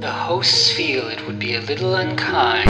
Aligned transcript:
The 0.00 0.12
hosts 0.12 0.70
feel 0.70 1.08
it 1.08 1.26
would 1.26 1.38
be 1.38 1.54
a 1.54 1.60
little 1.62 1.94
unkind. 1.94 2.68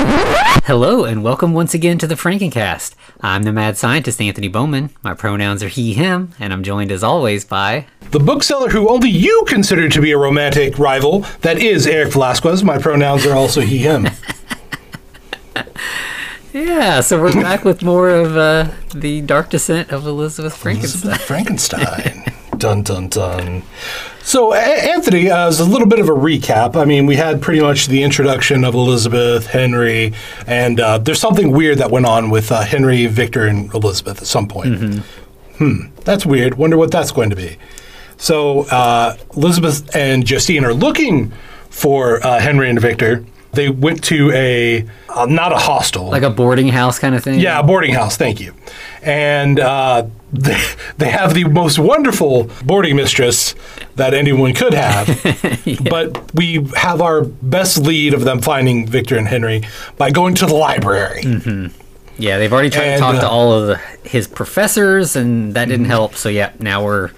Hello, 0.64 1.04
and 1.04 1.24
welcome 1.24 1.52
once 1.54 1.74
again 1.74 1.98
to 1.98 2.06
the 2.06 2.14
Frankencast. 2.14 2.94
I'm 3.20 3.42
the 3.42 3.52
mad 3.52 3.76
scientist 3.76 4.20
Anthony 4.20 4.48
Bowman. 4.48 4.90
My 5.02 5.14
pronouns 5.14 5.62
are 5.62 5.68
he, 5.68 5.92
him, 5.92 6.32
and 6.38 6.52
I'm 6.52 6.62
joined 6.62 6.92
as 6.92 7.02
always 7.02 7.44
by. 7.44 7.86
The 8.12 8.20
bookseller 8.20 8.70
who 8.70 8.88
only 8.88 9.10
you 9.10 9.44
consider 9.48 9.88
to 9.88 10.00
be 10.00 10.12
a 10.12 10.18
romantic 10.18 10.78
rival, 10.78 11.26
that 11.40 11.58
is 11.58 11.86
Eric 11.86 12.12
Velasquez. 12.12 12.62
My 12.62 12.78
pronouns 12.78 13.26
are 13.26 13.34
also 13.34 13.60
he, 13.60 13.78
him. 13.78 14.06
Yeah, 16.52 17.02
so 17.02 17.20
we're 17.20 17.34
back 17.34 17.64
with 17.64 17.82
more 17.82 18.08
of 18.08 18.36
uh, 18.36 18.70
the 18.94 19.20
Dark 19.20 19.50
Descent 19.50 19.90
of 19.92 20.06
Elizabeth 20.06 20.56
Frankenstein. 20.56 21.10
Elizabeth 21.10 21.26
Frankenstein. 21.26 22.24
dun, 22.58 22.82
dun, 22.82 23.08
dun. 23.08 23.62
So, 24.22 24.52
Anthony, 24.52 25.30
uh, 25.30 25.48
as 25.48 25.58
a 25.58 25.64
little 25.64 25.86
bit 25.86 26.00
of 26.00 26.08
a 26.08 26.12
recap, 26.12 26.76
I 26.76 26.84
mean, 26.84 27.06
we 27.06 27.16
had 27.16 27.40
pretty 27.40 27.60
much 27.60 27.86
the 27.86 28.02
introduction 28.02 28.62
of 28.64 28.74
Elizabeth, 28.74 29.46
Henry, 29.46 30.12
and 30.46 30.78
uh, 30.80 30.98
there's 30.98 31.20
something 31.20 31.50
weird 31.52 31.78
that 31.78 31.90
went 31.90 32.04
on 32.04 32.28
with 32.28 32.52
uh, 32.52 32.60
Henry, 32.62 33.06
Victor, 33.06 33.46
and 33.46 33.72
Elizabeth 33.72 34.20
at 34.20 34.26
some 34.26 34.46
point. 34.46 35.02
Hmm, 35.56 35.86
that's 36.04 36.26
weird. 36.26 36.54
Wonder 36.58 36.76
what 36.76 36.90
that's 36.90 37.10
going 37.10 37.30
to 37.30 37.36
be. 37.36 37.56
So, 38.18 38.62
uh, 38.64 39.16
Elizabeth 39.34 39.94
and 39.96 40.26
Justine 40.26 40.64
are 40.64 40.74
looking 40.74 41.32
for 41.70 42.24
uh, 42.26 42.38
Henry 42.38 42.68
and 42.68 42.80
Victor. 42.80 43.24
They 43.52 43.68
went 43.70 44.04
to 44.04 44.30
a, 44.32 44.86
uh, 45.08 45.26
not 45.26 45.52
a 45.52 45.56
hostel. 45.56 46.08
Like 46.08 46.22
a 46.22 46.30
boarding 46.30 46.68
house 46.68 46.98
kind 46.98 47.14
of 47.14 47.24
thing? 47.24 47.40
Yeah, 47.40 47.58
a 47.60 47.62
boarding 47.62 47.94
house. 47.94 48.16
Thank 48.16 48.40
you. 48.40 48.54
And 49.02 49.58
uh, 49.58 50.06
they, 50.32 50.62
they 50.98 51.08
have 51.08 51.34
the 51.34 51.44
most 51.44 51.78
wonderful 51.78 52.50
boarding 52.64 52.96
mistress 52.96 53.54
that 53.96 54.14
anyone 54.14 54.54
could 54.54 54.74
have. 54.74 55.08
But 55.90 56.34
we 56.34 56.66
have 56.76 57.00
our 57.00 57.22
best 57.24 57.78
lead 57.78 58.14
of 58.14 58.24
them 58.24 58.40
finding 58.40 58.86
Victor 58.86 59.16
and 59.16 59.26
Henry 59.26 59.62
by 59.96 60.10
going 60.10 60.34
to 60.36 60.46
the 60.46 60.54
library. 60.54 61.22
Yeah, 62.18 62.38
they've 62.38 62.52
already 62.52 62.70
tried 62.70 62.84
And, 62.84 62.96
to 62.96 63.00
talk 63.00 63.20
to 63.20 63.26
uh, 63.26 63.30
all 63.30 63.52
of 63.52 63.66
the, 63.68 63.76
his 64.08 64.26
professors, 64.26 65.14
and 65.14 65.54
that 65.54 65.68
didn't 65.68 65.86
help. 65.86 66.14
So, 66.14 66.28
yeah, 66.28 66.52
now 66.58 66.84
we're 66.84 67.10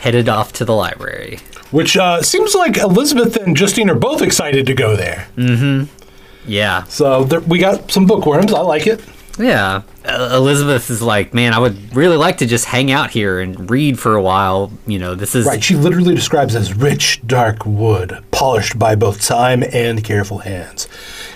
headed 0.00 0.28
off 0.28 0.52
to 0.54 0.64
the 0.64 0.74
library. 0.74 1.38
Which 1.72 1.96
uh, 1.96 2.22
seems 2.22 2.54
like 2.54 2.76
Elizabeth 2.76 3.34
and 3.36 3.56
Justine 3.56 3.90
are 3.90 3.94
both 3.96 4.22
excited 4.22 4.66
to 4.66 4.74
go 4.74 4.94
there. 4.94 5.26
Mm-hmm. 5.36 5.92
Yeah. 6.46 6.84
So 6.84 7.24
there, 7.24 7.40
we 7.40 7.58
got 7.58 7.90
some 7.90 8.06
bookworms. 8.06 8.52
I 8.52 8.60
like 8.60 8.86
it. 8.86 9.04
Yeah. 9.38 9.82
Uh, 10.04 10.30
Elizabeth 10.34 10.90
is 10.90 11.00
like, 11.00 11.32
man, 11.32 11.54
I 11.54 11.58
would 11.58 11.96
really 11.96 12.16
like 12.18 12.38
to 12.38 12.46
just 12.46 12.66
hang 12.66 12.90
out 12.92 13.10
here 13.10 13.40
and 13.40 13.70
read 13.70 13.98
for 13.98 14.14
a 14.14 14.22
while. 14.22 14.70
You 14.86 14.98
know, 14.98 15.14
this 15.14 15.34
is. 15.34 15.46
Right. 15.46 15.64
She 15.64 15.74
literally 15.74 16.14
describes 16.14 16.54
as 16.54 16.74
rich, 16.76 17.20
dark 17.26 17.64
wood, 17.64 18.22
polished 18.30 18.78
by 18.78 18.94
both 18.94 19.22
time 19.22 19.64
and 19.72 20.04
careful 20.04 20.38
hands. 20.38 20.86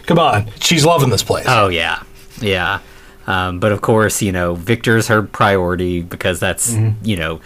Come 0.04 0.18
on. 0.18 0.50
She's 0.60 0.84
loving 0.84 1.08
this 1.10 1.22
place. 1.22 1.46
Oh, 1.48 1.68
yeah. 1.68 2.02
Yeah. 2.40 2.80
Um, 3.26 3.58
but 3.58 3.72
of 3.72 3.80
course, 3.80 4.20
you 4.22 4.30
know, 4.32 4.54
Victor's 4.54 5.08
her 5.08 5.22
priority 5.22 6.02
because 6.02 6.38
that's, 6.38 6.74
Mm-hmm. 6.74 7.04
you 7.04 7.16
know, 7.16 7.40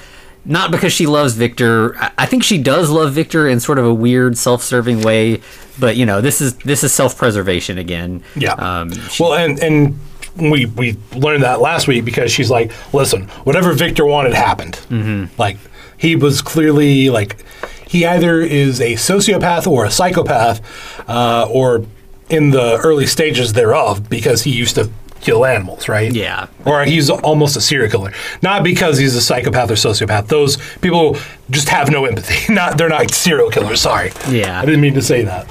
not 0.45 0.71
because 0.71 0.93
she 0.93 1.07
loves 1.07 1.35
Victor. 1.35 1.97
I, 2.17 2.27
think 2.27 2.43
she 2.43 2.59
does 2.59 2.91
love 2.91 3.13
Victor 3.13 3.49
in 3.49 3.61
sort 3.61 3.79
of 3.79 3.85
a 3.85 3.95
weird, 3.95 4.39
self-serving 4.39 5.03
way. 5.03 5.43
But 5.79 5.97
you 5.97 6.07
know, 6.07 6.21
this 6.21 6.41
is 6.41 6.57
this 6.59 6.85
is 6.85 6.93
self-preservation 6.93 7.79
again. 7.79 8.23
Yeah. 8.37 8.53
Um, 8.55 8.93
she- 8.93 9.23
well, 9.23 9.35
and 9.35 9.59
and 9.61 9.99
we 10.37 10.67
we 10.67 10.97
learned 11.15 11.43
that 11.43 11.61
last 11.61 11.89
week 11.89 12.05
because 12.05 12.31
she's 12.31 12.51
like, 12.51 12.73
listen, 12.95 13.29
whatever 13.45 13.73
Victor 13.73 14.05
wanted 14.07 14.33
happened. 14.35 14.75
Mm-hmm. 14.89 15.41
Like 15.41 15.59
he 15.97 16.17
was 16.17 16.43
clearly 16.43 17.11
like 17.11 17.45
he 17.87 18.07
either 18.07 18.41
is 18.41 18.81
a 18.81 18.95
sociopath 18.95 19.67
or 19.67 19.85
a 19.85 19.91
psychopath, 19.91 20.61
uh, 21.09 21.47
or 21.51 21.85
in 22.29 22.51
the 22.51 22.77
early 22.85 23.07
stages 23.07 23.53
thereof 23.53 24.09
because 24.09 24.43
he 24.45 24.51
used 24.53 24.77
to 24.77 24.91
kill 25.21 25.45
animals, 25.45 25.89
right? 25.89 26.13
Yeah. 26.13 26.47
Or 26.65 26.85
he's 26.85 27.11
almost 27.11 27.57
a 27.57 27.61
serial 27.61 27.91
killer. 27.91 28.13
Not 28.43 28.63
because 28.65 28.99
he's 28.99 29.15
a 29.15 29.21
psychopath 29.21 29.71
or 29.71 29.75
sociopath. 29.75 30.29
Those 30.29 30.57
people 30.79 31.17
just 31.51 31.69
have 31.69 31.91
no 31.91 32.05
empathy. 32.07 32.53
Not 32.53 32.79
they're 32.79 32.89
not 32.89 33.11
serial 33.11 33.51
killers. 33.51 33.81
Sorry. 33.81 34.13
Yeah. 34.29 34.61
I 34.61 34.65
didn't 34.65 34.81
mean 34.81 34.95
to 34.95 35.03
say 35.03 35.23
that. 35.23 35.47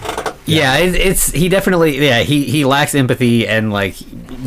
Yeah, 0.45 0.77
it, 0.77 0.95
it's 0.95 1.31
he 1.31 1.47
definitely 1.49 2.03
yeah 2.03 2.21
he 2.21 2.45
he 2.45 2.65
lacks 2.65 2.95
empathy 2.95 3.47
and 3.47 3.71
like 3.71 3.95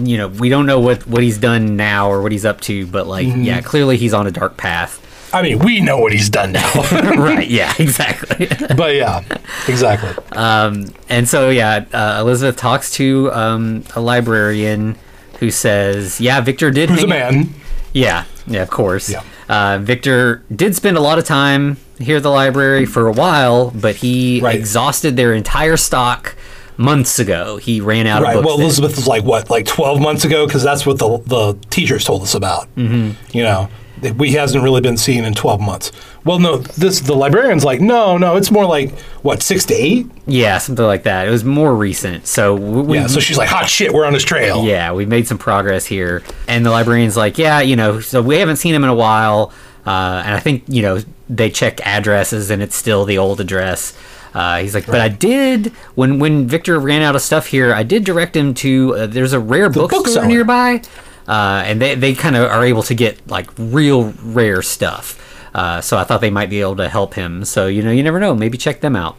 you 0.05 0.17
know 0.19 0.27
we 0.29 0.49
don't 0.49 0.67
know 0.67 0.81
what 0.81 1.07
what 1.07 1.23
he's 1.23 1.39
done 1.39 1.77
now 1.77 2.11
or 2.11 2.23
what 2.23 2.33
he's 2.33 2.45
up 2.45 2.61
to, 2.63 2.87
but 2.89 3.07
like 3.07 3.27
Mm-hmm. 3.29 3.43
yeah 3.43 3.61
clearly 3.61 3.97
he's 3.97 4.13
on 4.13 4.27
a 4.27 4.33
dark 4.33 4.57
path. 4.57 4.99
I 5.35 5.41
mean, 5.43 5.61
we 5.61 5.81
know 5.81 5.99
what 5.99 6.13
he's 6.13 6.29
done 6.29 6.53
now. 6.53 6.71
right? 7.17 7.47
Yeah, 7.49 7.73
exactly. 7.79 8.49
but 8.77 8.95
yeah, 8.97 9.23
exactly. 9.69 10.11
um, 10.37 10.87
and 11.09 11.27
so 11.29 11.49
yeah, 11.51 11.85
uh, 11.93 12.19
Elizabeth 12.21 12.57
talks 12.57 12.91
to 12.95 13.33
um, 13.33 13.85
a 13.95 14.01
librarian 14.01 14.99
who 15.43 15.51
says, 15.51 16.21
"Yeah, 16.21 16.41
Victor 16.41 16.71
did 16.71 16.89
Who's 16.89 17.03
a 17.03 17.09
hang 17.09 17.21
out- 17.23 17.33
man? 17.35 17.55
Yeah, 17.93 18.25
yeah, 18.47 18.63
of 18.63 18.71
course. 18.71 19.11
Yeah. 19.11 19.23
Uh, 19.49 19.79
Victor 19.79 20.45
did 20.55 20.77
spend 20.77 20.97
a 20.97 21.01
lot 21.01 21.19
of 21.19 21.25
time 21.25 21.79
here 21.99 22.19
at 22.19 22.23
the 22.23 22.31
library 22.31 22.87
for 22.87 23.09
a 23.09 23.13
while, 23.13 23.73
but 23.75 23.97
he 23.97 24.41
Right. 24.41 24.55
exhausted 24.55 25.17
their 25.17 25.35
entire 25.35 25.77
stock 25.77 26.37
months 26.77 27.19
ago. 27.19 27.57
He 27.57 27.81
ran 27.81 28.07
out 28.07 28.23
Right. 28.23 28.37
of 28.37 28.43
books. 28.43 28.47
Well, 28.47 28.57
then. 28.59 28.65
Elizabeth 28.67 28.95
was 28.97 29.09
like 29.09 29.25
what, 29.25 29.51
like 29.51 29.67
twelve 29.67 30.01
months 30.01 30.25
ago, 30.25 30.47
because 30.47 30.63
that's 30.63 30.87
what 30.87 30.99
the 31.01 31.19
the 31.27 31.57
teachers 31.71 32.05
told 32.05 32.23
us 32.23 32.35
about. 32.37 32.69
Mm-hmm. 32.79 33.11
You 33.37 33.43
know, 33.43 33.69
we 34.17 34.33
hasn't 34.33 34.63
really 34.65 34.81
been 34.81 34.97
seen 34.97 35.25
in 35.25 35.35
twelve 35.35 35.61
months. 35.61 35.93
Well, 36.25 36.39
no, 36.39 36.59
this 36.59 37.01
the 37.01 37.15
librarian's 37.15 37.65
like, 37.65 37.81
no, 37.81 38.17
no, 38.19 38.37
it's 38.37 38.51
more 38.51 38.67
like 38.67 38.97
what 39.23 39.43
six 39.43 39.65
to 39.67 39.75
eight. 39.75 40.07
Yeah, 40.27 40.59
something 40.59 40.85
like 40.85 41.03
that. 41.05 41.27
It 41.29 41.31
was 41.31 41.45
more 41.45 41.75
recent. 41.75 42.27
So 42.27 42.55
we, 42.55 42.99
Yeah. 42.99 43.07
So 43.07 43.21
she's 43.21 43.39
like, 43.39 43.49
hot 43.49 43.69
shit, 43.69 43.93
we're 43.93 44.05
on 44.07 44.15
his 44.15 44.25
trail. 44.25 44.65
yeah, 44.65 44.93
we've 44.93 45.09
made 45.09 45.27
some 45.27 45.39
progress 45.39 45.87
here. 45.87 46.23
And 46.49 46.65
the 46.65 46.71
librarian's 46.71 47.17
like, 47.17 47.39
yeah, 47.39 47.61
you 47.61 47.77
know, 47.77 48.01
so 48.01 48.23
we 48.23 48.39
haven't 48.39 48.57
seen 48.57 48.75
him 48.75 48.85
in 48.85 48.91
a 48.91 48.95
while. 48.95 49.53
Uh, 49.85 50.23
and 50.25 50.35
I 50.35 50.39
think, 50.41 50.63
you 50.69 50.83
know, 50.83 51.01
they 51.29 51.51
check 51.51 51.85
addresses 51.85 52.51
and 52.51 52.63
it's 52.63 52.77
still 52.77 53.05
the 53.05 53.19
old 53.19 53.41
address. 53.41 53.99
Uh, 54.35 54.61
he's 54.61 54.75
like, 54.75 54.87
but 54.87 55.01
I 55.01 55.09
did 55.09 55.67
when 55.95 56.19
when 56.19 56.47
Victor 56.47 56.79
ran 56.79 57.03
out 57.03 57.15
of 57.17 57.21
stuff 57.23 57.47
here. 57.49 57.75
I 57.75 57.83
did 57.83 58.05
direct 58.05 58.35
him 58.37 58.55
to 58.55 58.95
uh, 58.97 59.07
there's 59.07 59.33
a 59.35 59.41
rare 59.41 59.69
bookstore 59.69 60.03
bookseller. 60.05 60.27
nearby, 60.27 60.83
uh, 61.29 61.63
and 61.67 61.81
they 61.81 61.95
they 61.95 62.15
kind 62.15 62.37
of 62.37 62.51
are 62.51 62.65
able 62.65 62.83
to 62.85 62.95
get 62.95 63.27
like 63.29 63.51
real 63.59 64.13
rare 64.23 64.63
stuff. 64.63 65.19
Uh, 65.55 65.81
so 65.81 65.99
I 65.99 66.05
thought 66.05 66.21
they 66.21 66.31
might 66.31 66.49
be 66.51 66.61
able 66.61 66.77
to 66.77 66.89
help 66.89 67.15
him. 67.15 67.45
So 67.45 67.67
you 67.67 67.83
know, 67.83 67.91
you 67.91 68.03
never 68.03 68.21
know. 68.21 68.35
Maybe 68.35 68.59
check 68.59 68.81
them 68.81 68.97
out. 68.97 69.17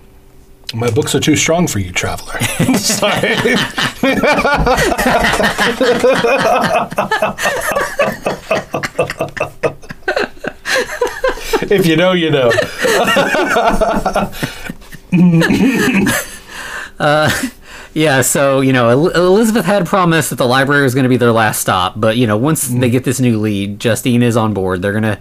My 0.73 0.89
books 0.89 1.13
are 1.13 1.19
too 1.19 1.35
strong 1.35 1.67
for 1.67 1.77
you, 1.77 1.91
traveler. 1.91 2.39
Sorry. 2.77 3.35
if 11.69 11.85
you 11.85 11.95
know, 11.95 12.13
you 12.13 12.31
know. 12.31 12.51
Yeah, 17.93 18.21
so 18.21 18.61
you 18.61 18.73
know, 18.73 18.89
Elizabeth 19.09 19.65
had 19.65 19.85
promised 19.85 20.31
that 20.31 20.37
the 20.37 20.47
library 20.47 20.83
was 20.83 20.95
going 20.95 21.03
to 21.03 21.09
be 21.09 21.17
their 21.17 21.31
last 21.31 21.61
stop, 21.61 21.93
but 21.95 22.17
you 22.17 22.25
know, 22.25 22.37
once 22.37 22.67
they 22.67 22.89
get 22.89 23.03
this 23.03 23.19
new 23.19 23.39
lead, 23.39 23.79
Justine 23.79 24.23
is 24.23 24.35
on 24.35 24.53
board. 24.53 24.81
They're 24.81 24.93
gonna 24.93 25.19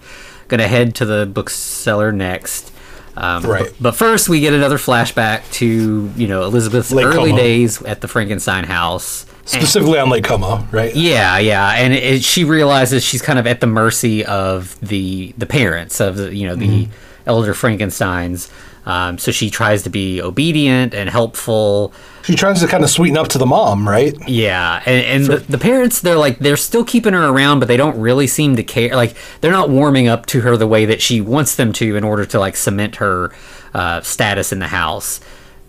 gonna 0.49 0.69
head 0.69 0.95
to 0.97 1.05
the 1.05 1.27
bookseller 1.27 2.13
next. 2.13 2.73
Um, 3.15 3.43
Right. 3.45 3.65
But, 3.67 3.75
but 3.83 3.93
first, 3.97 4.29
we 4.31 4.41
get 4.41 4.55
another 4.55 4.79
flashback 4.79 5.51
to 5.53 6.11
you 6.17 6.27
know 6.29 6.45
Elizabeth's 6.45 6.93
Lake 6.93 7.07
early 7.07 7.31
Como. 7.31 7.37
days 7.37 7.83
at 7.83 8.01
the 8.01 8.09
Frankenstein 8.09 8.65
house. 8.65 9.27
And- 9.43 9.49
Specifically 9.51 9.99
on 9.99 10.09
Lake 10.09 10.25
Como, 10.25 10.67
right? 10.71 10.95
yeah, 10.95 11.39
yeah, 11.39 11.71
and 11.73 11.93
it, 11.93 12.03
it- 12.03 12.23
she 12.25 12.45
realizes 12.45 13.05
she's 13.05 13.23
kind 13.23 13.39
of 13.39 13.47
at 13.47 13.61
the 13.61 13.67
mercy 13.67 14.25
of 14.25 14.79
the 14.81 15.35
the 15.37 15.47
parents 15.47 16.01
of 16.01 16.17
the 16.17 16.35
you 16.35 16.47
know 16.47 16.55
the 16.57 16.89
elder 17.27 17.53
Frankenstein's. 17.55 18.51
Um, 18.85 19.17
so 19.17 19.31
she 19.31 19.49
tries 19.49 19.85
to 19.85 19.91
be 19.91 20.21
obedient 20.21 20.93
and 20.93 21.09
helpful. 21.09 21.93
She 22.25 22.35
tries 22.35 22.61
to 22.63 22.67
kind 22.67 22.83
of 22.83 22.91
sweeten 22.91 23.17
up 23.17 23.29
to 23.29 23.39
the 23.39 23.47
mom, 23.47 23.89
right? 23.89 24.13
Yeah, 24.29 24.83
and, 24.85 25.07
and 25.07 25.25
the, 25.27 25.37
the 25.53 25.59
parents, 25.59 26.01
they're 26.01 26.17
like, 26.17 26.41
they're 26.41 26.57
still 26.57 26.85
keeping 26.85 27.13
her 27.13 27.29
around, 27.29 27.61
but 27.61 27.69
they 27.69 27.77
don't 27.77 27.97
really 28.01 28.27
seem 28.27 28.57
to 28.57 28.65
care. 28.65 28.97
Like, 28.97 29.15
they're 29.41 29.53
not 29.53 29.71
warming 29.71 30.09
up 30.09 30.27
to 30.27 30.41
her 30.41 30.57
the 30.57 30.67
way 30.67 30.85
that 30.85 31.01
she 31.01 31.21
wants 31.21 31.55
them 31.55 31.73
to 31.75 31.95
in 31.95 32.03
order 32.03 32.27
to, 32.27 32.41
like, 32.41 32.57
cement 32.57 32.97
her 32.97 33.31
uh, 33.73 34.01
status 34.01 34.51
in 34.53 34.59
the 34.59 34.67
house. 34.69 35.21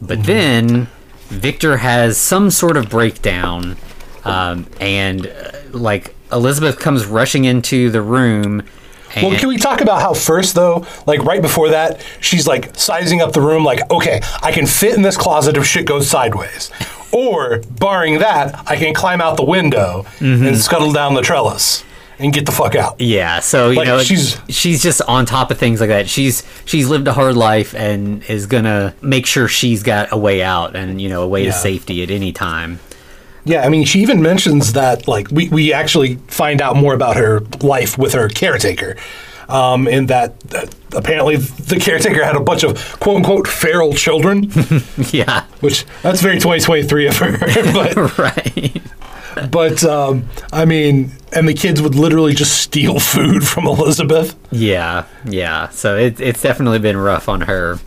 But 0.02 0.24
then 0.24 0.88
Victor 1.34 1.78
has 1.78 2.18
some 2.18 2.50
sort 2.52 2.78
of 2.78 2.90
breakdown, 2.90 3.78
um, 4.24 4.68
and, 4.80 5.28
uh, 5.28 5.52
like, 5.72 6.16
Elizabeth 6.32 6.80
comes 6.80 7.06
rushing 7.06 7.46
into 7.46 7.90
the 7.90 8.02
room. 8.02 8.64
And, 9.16 9.28
Well, 9.28 9.40
can 9.40 9.50
we 9.50 9.58
talk 9.58 9.82
about 9.82 10.02
how 10.02 10.14
first 10.16 10.56
though, 10.56 10.88
like 11.06 11.24
right 11.24 11.42
before 11.42 11.70
that, 11.70 12.04
she's 12.20 12.48
like 12.48 12.72
sizing 12.76 13.22
up 13.22 13.34
the 13.34 13.42
room, 13.42 13.64
like, 13.64 13.80
okay, 13.92 14.22
I 14.42 14.52
can 14.52 14.66
fit 14.66 14.96
in 14.96 15.04
this 15.04 15.16
closet 15.18 15.56
if 15.56 15.66
shit 15.68 15.86
goes 15.86 16.10
sideways, 16.10 16.72
or 17.12 17.60
barring 17.70 18.18
that, 18.20 18.64
I 18.66 18.76
can 18.76 18.94
climb 18.96 19.22
out 19.22 19.38
the 19.38 19.46
window 19.46 20.06
Mm-hmm. 20.20 20.48
and 20.48 20.58
scuttle 20.58 20.92
down 20.92 21.14
the 21.14 21.22
trellis. 21.22 21.84
And 22.20 22.32
get 22.34 22.46
the 22.46 22.52
fuck 22.52 22.76
out. 22.76 23.00
Yeah, 23.02 23.40
so 23.40 23.70
you 23.72 23.78
Like, 23.78 23.88
know 23.88 24.00
she's- 24.04 24.38
she's 24.50 24.82
just 24.84 25.02
on 25.04 25.26
top 25.26 25.52
of 25.52 25.58
things 25.58 25.80
like 25.80 25.90
that. 25.90 26.08
She's 26.10 26.44
she's 26.66 26.88
lived 26.88 27.08
a 27.08 27.14
hard 27.14 27.36
life 27.36 27.74
and 27.76 28.24
is 28.30 28.46
gonna 28.46 28.94
make 29.02 29.26
sure 29.26 29.48
she's 29.48 29.84
got 29.84 30.12
a 30.12 30.18
way 30.18 30.42
out 30.44 30.76
and 30.76 31.02
you 31.02 31.10
know 31.10 31.24
a 31.24 31.28
way 31.28 31.44
Yeah. 31.46 31.52
to 31.52 31.58
safety 31.58 32.04
at 32.04 32.10
any 32.12 32.32
time. 32.32 32.80
Yeah, 33.46 33.66
I 33.66 33.70
mean, 33.70 33.84
she 33.84 34.00
even 34.02 34.22
mentions 34.22 34.72
that, 34.72 35.06
like, 35.06 35.28
we, 35.30 35.50
we 35.50 35.74
actually 35.74 36.16
find 36.30 36.62
out 36.62 36.78
more 36.78 36.94
about 36.94 37.18
her 37.18 37.42
life 37.62 37.98
with 37.98 38.14
her 38.14 38.30
caretaker. 38.30 38.96
Um, 39.50 39.90
in 39.90 40.06
that, 40.06 40.40
that 40.52 40.74
apparently 40.96 41.36
the 41.36 41.76
caretaker 41.78 42.24
had 42.24 42.38
a 42.38 42.40
bunch 42.40 42.64
of 42.64 42.78
quote 43.02 43.18
unquote 43.18 43.46
feral 43.50 43.92
children, 43.94 44.50
Yeah, 45.12 45.44
which 45.60 45.86
that's 46.02 46.22
very 46.22 46.36
2023 46.40 47.08
of 47.08 47.18
her. 47.18 47.38
but, 47.74 48.18
right. 48.18 48.82
but 49.52 49.84
um, 49.84 50.30
I 50.54 50.64
mean, 50.64 51.12
and 51.36 51.48
the 51.48 51.54
kids 51.54 51.82
would 51.82 51.96
literally 51.96 52.34
just 52.34 52.62
steal 52.62 53.00
food 53.14 53.48
from 53.48 53.68
Elizabeth. 53.68 54.36
Yeah, 54.52 55.06
yeah. 55.26 55.70
So 55.70 55.98
it, 55.98 56.20
it's 56.20 56.42
definitely 56.42 56.80
been 56.80 56.98
rough 56.98 57.30
on 57.30 57.42
her. 57.42 57.80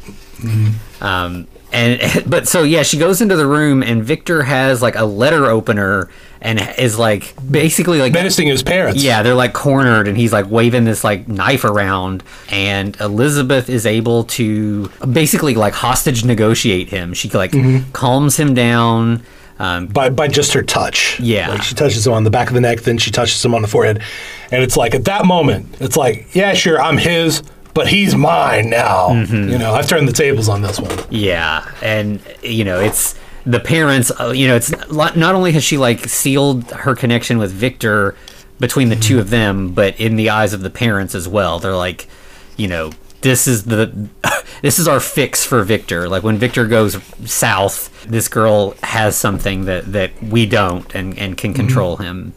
Um, 1.00 1.46
and 1.72 2.00
but 2.26 2.48
so 2.48 2.62
yeah, 2.62 2.82
she 2.82 2.98
goes 2.98 3.20
into 3.20 3.36
the 3.36 3.46
room 3.46 3.82
and 3.82 4.04
Victor 4.04 4.42
has 4.42 4.82
like 4.82 4.96
a 4.96 5.04
letter 5.04 5.46
opener 5.46 6.08
and 6.40 6.60
is 6.78 6.98
like 6.98 7.34
basically 7.50 7.98
like 7.98 8.12
menacing 8.12 8.46
his 8.48 8.62
parents. 8.62 9.02
Yeah, 9.02 9.22
they're 9.22 9.34
like 9.34 9.52
cornered, 9.52 10.06
and 10.06 10.16
he's 10.16 10.32
like 10.32 10.48
waving 10.50 10.84
this 10.84 11.02
like 11.02 11.26
knife 11.26 11.64
around, 11.64 12.22
and 12.50 12.98
Elizabeth 13.00 13.68
is 13.68 13.86
able 13.86 14.24
to 14.24 14.88
basically 15.10 15.54
like 15.54 15.74
hostage 15.74 16.24
negotiate 16.24 16.88
him. 16.88 17.14
She 17.14 17.28
like 17.30 17.52
calms 17.92 18.36
him 18.36 18.54
down. 18.54 19.22
Um, 19.58 19.86
by, 19.86 20.10
by 20.10 20.28
just 20.28 20.52
her 20.52 20.62
touch. 20.62 21.18
Yeah. 21.18 21.48
Like 21.48 21.62
she 21.62 21.74
touches 21.74 22.06
him 22.06 22.12
on 22.12 22.24
the 22.24 22.30
back 22.30 22.48
of 22.48 22.54
the 22.54 22.60
neck, 22.60 22.80
then 22.80 22.98
she 22.98 23.10
touches 23.10 23.42
him 23.42 23.54
on 23.54 23.62
the 23.62 23.68
forehead. 23.68 24.02
And 24.50 24.62
it's 24.62 24.76
like, 24.76 24.94
at 24.94 25.06
that 25.06 25.24
moment, 25.24 25.76
it's 25.80 25.96
like, 25.96 26.34
yeah, 26.34 26.52
sure, 26.52 26.78
I'm 26.78 26.98
his, 26.98 27.42
but 27.72 27.88
he's 27.88 28.14
mine 28.14 28.70
now. 28.70 29.08
Mm-hmm. 29.08 29.50
You 29.50 29.58
know, 29.58 29.72
I've 29.74 29.86
turned 29.86 30.08
the 30.08 30.12
tables 30.12 30.48
on 30.48 30.62
this 30.62 30.80
one. 30.80 30.98
yeah, 31.10 31.70
and 31.82 32.20
you 32.42 32.64
know 32.64 32.80
it's 32.80 33.14
the 33.44 33.60
parents. 33.60 34.10
Uh, 34.18 34.30
you 34.30 34.46
know, 34.48 34.56
it's 34.56 34.72
not 34.90 35.16
not 35.16 35.34
only 35.34 35.52
has 35.52 35.62
she 35.62 35.76
like 35.76 36.00
sealed 36.08 36.70
her 36.70 36.94
connection 36.94 37.36
with 37.36 37.52
Victor 37.52 38.14
between 38.60 38.88
the 38.88 38.96
two 38.96 39.18
of 39.18 39.28
them, 39.28 39.72
but 39.72 39.98
in 40.00 40.16
the 40.16 40.30
eyes 40.30 40.54
of 40.54 40.62
the 40.62 40.70
parents 40.70 41.14
as 41.14 41.28
well. 41.28 41.58
They're 41.58 41.76
like, 41.76 42.08
you 42.56 42.66
know. 42.68 42.92
This 43.22 43.46
is 43.46 43.64
the 43.64 44.08
this 44.62 44.78
is 44.78 44.88
our 44.88 45.00
fix 45.00 45.44
for 45.44 45.62
Victor. 45.62 46.08
Like 46.08 46.22
when 46.22 46.36
Victor 46.36 46.66
goes 46.66 47.02
south, 47.24 48.04
this 48.06 48.28
girl 48.28 48.74
has 48.82 49.16
something 49.16 49.64
that, 49.64 49.92
that 49.92 50.22
we 50.22 50.46
don't 50.46 50.92
and, 50.94 51.18
and 51.18 51.36
can 51.36 51.52
mm-hmm. 51.52 51.60
control 51.60 51.96
him. 51.96 52.34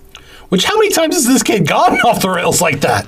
Which, 0.49 0.63
how 0.63 0.75
many 0.77 0.89
times 0.89 1.15
has 1.15 1.27
this 1.27 1.43
kid 1.43 1.67
gone 1.67 1.99
off 2.05 2.21
the 2.21 2.29
rails 2.29 2.61
like 2.61 2.81
that? 2.81 3.07